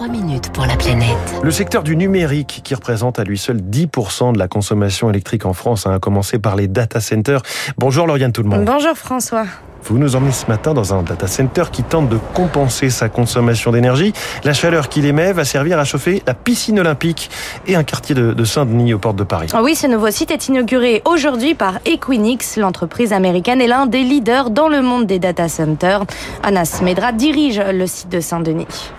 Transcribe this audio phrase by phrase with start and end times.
[0.00, 1.10] 3 minutes pour la planète.
[1.42, 5.52] Le secteur du numérique, qui représente à lui seul 10% de la consommation électrique en
[5.52, 7.42] France, a commencé par les data centers.
[7.76, 8.64] Bonjour Lauriane tout le monde.
[8.64, 9.44] Bonjour François.
[9.84, 13.72] Vous nous emmenez ce matin dans un data center qui tente de compenser sa consommation
[13.72, 14.14] d'énergie.
[14.42, 17.28] La chaleur qu'il émet va servir à chauffer la piscine olympique
[17.66, 19.48] et un quartier de, Saint-Denis aux portes de Paris.
[19.62, 22.56] Oui, ce nouveau site est inauguré aujourd'hui par Equinix.
[22.56, 26.04] L'entreprise américaine est l'un des leaders dans le monde des data centers.
[26.42, 28.92] Anas Medra dirige le site de Saint-Denis.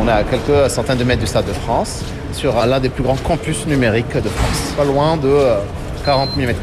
[0.00, 2.02] On est à quelques centaines de mètres du Stade de France,
[2.32, 5.54] sur l'un des plus grands campus numériques de France, pas loin de
[6.04, 6.54] 40 000 m2.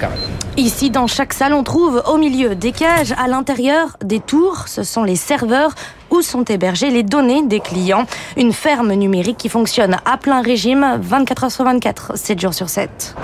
[0.56, 4.68] Ici, dans chaque salle, on trouve au milieu des cages, à l'intérieur des tours.
[4.68, 5.72] Ce sont les serveurs
[6.12, 8.06] où sont hébergées les données des clients.
[8.38, 12.70] Une ferme numérique qui fonctionne à plein régime, 24 heures sur 24, 7 jours sur
[12.70, 13.16] 7.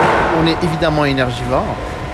[0.41, 1.65] On est évidemment énergivore,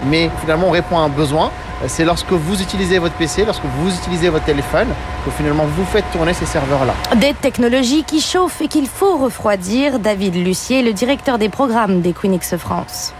[0.09, 1.49] mais finalement on répond à un besoin.
[1.87, 4.87] C'est lorsque vous utilisez votre PC, lorsque vous utilisez votre téléphone,
[5.25, 6.93] que finalement vous faites tourner ces serveurs-là.
[7.17, 9.99] Des technologies qui chauffent et qu'il faut refroidir.
[9.99, 13.13] David Lucier, le directeur des programmes d'Equinix France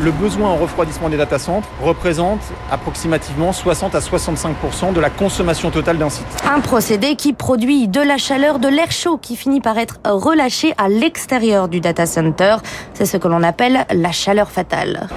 [0.00, 2.40] le besoin en refroidissement des data centres représente
[2.70, 4.54] approximativement 60 à 65
[4.94, 6.26] de la consommation totale d'un site.
[6.48, 10.74] Un procédé qui produit de la chaleur, de l'air chaud qui finit par être relâché
[10.78, 12.56] à l'extérieur du data center.
[12.94, 15.08] C'est ce que l'on appelle la chaleur fatale.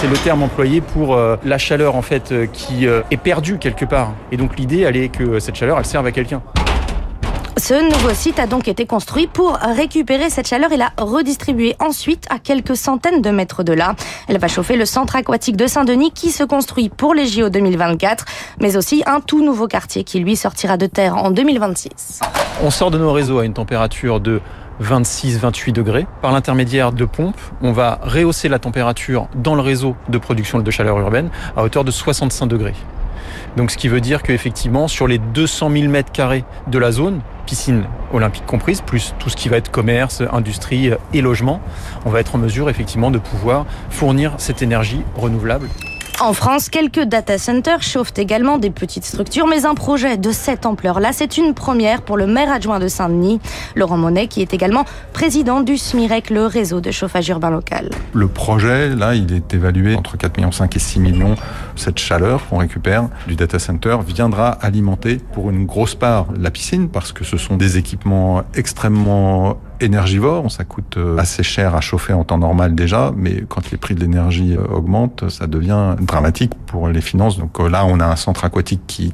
[0.00, 3.58] C'est le terme employé pour euh, la chaleur en fait euh, qui euh, est perdue
[3.58, 4.14] quelque part.
[4.32, 6.40] Et donc l'idée, elle est que cette chaleur, elle serve à quelqu'un.
[7.58, 12.24] Ce nouveau site a donc été construit pour récupérer cette chaleur et la redistribuer ensuite
[12.30, 13.94] à quelques centaines de mètres de là.
[14.26, 18.24] Elle va chauffer le centre aquatique de Saint-Denis qui se construit pour les JO 2024,
[18.58, 22.20] mais aussi un tout nouveau quartier qui lui sortira de terre en 2026.
[22.62, 24.40] On sort de nos réseaux à une température de
[24.82, 26.06] 26-28 degrés.
[26.22, 30.70] Par l'intermédiaire de pompes, on va rehausser la température dans le réseau de production de
[30.70, 32.74] chaleur urbaine à hauteur de 65 degrés.
[33.56, 37.20] Donc ce qui veut dire qu'effectivement, sur les 200 000 mètres carrés de la zone,
[37.46, 41.60] piscine olympique comprise, plus tout ce qui va être commerce, industrie et logement,
[42.04, 45.68] on va être en mesure effectivement de pouvoir fournir cette énergie renouvelable
[46.20, 50.66] en France, quelques data centers chauffent également des petites structures, mais un projet de cette
[50.66, 53.40] ampleur-là, c'est une première pour le maire adjoint de Saint-Denis,
[53.74, 57.90] Laurent Monet, qui est également président du SMIREC, le réseau de chauffage urbain local.
[58.12, 61.34] Le projet, là, il est évalué entre 4,5 millions et 6 millions.
[61.76, 66.90] Cette chaleur qu'on récupère du data center viendra alimenter pour une grosse part la piscine,
[66.90, 72.12] parce que ce sont des équipements extrêmement énergivore, ça coûte euh, assez cher à chauffer
[72.12, 76.52] en temps normal déjà, mais quand les prix de l'énergie euh, augmentent, ça devient dramatique
[76.66, 77.38] pour les finances.
[77.38, 79.12] Donc euh, là, on a un centre aquatique qui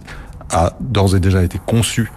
[0.52, 2.10] a d'ores et déjà été conçu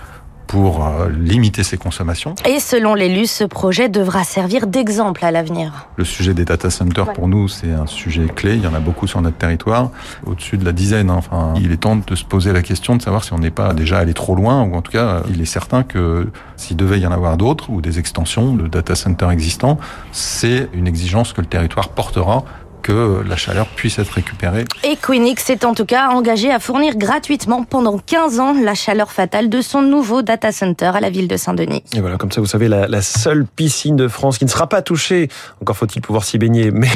[0.50, 2.34] pour euh, limiter ses consommations.
[2.48, 5.88] Et selon l'élu, ce projet devra servir d'exemple à l'avenir.
[5.96, 8.56] Le sujet des data centers, pour nous, c'est un sujet clé.
[8.56, 9.92] Il y en a beaucoup sur notre territoire,
[10.26, 11.12] au-dessus de la dizaine.
[11.12, 11.18] Hein.
[11.20, 13.74] Enfin, il est temps de se poser la question de savoir si on n'est pas
[13.74, 17.06] déjà allé trop loin, ou en tout cas, il est certain que s'il devait y
[17.06, 19.78] en avoir d'autres, ou des extensions de data centers existants,
[20.12, 22.44] c'est une exigence que le territoire portera
[22.90, 24.66] que la chaleur puisse être récupérée.
[24.84, 29.50] Equinix s'est en tout cas engagé à fournir gratuitement pendant 15 ans la chaleur fatale
[29.50, 31.84] de son nouveau data center à la ville de Saint-Denis.
[31.96, 34.68] Et voilà, comme ça vous savez, la, la, seule piscine de France qui ne sera
[34.68, 35.30] pas touchée,
[35.62, 36.90] encore faut-il pouvoir s'y baigner, mais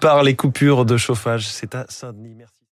[0.00, 2.34] par les coupures de chauffage, c'est à Saint-Denis.
[2.38, 2.56] Merci.